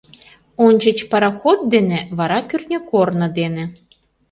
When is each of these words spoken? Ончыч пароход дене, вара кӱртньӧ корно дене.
Ончыч 0.65 0.97
пароход 1.11 1.59
дене, 1.73 1.99
вара 2.17 2.39
кӱртньӧ 2.49 2.79
корно 2.89 3.27
дене. 3.39 3.63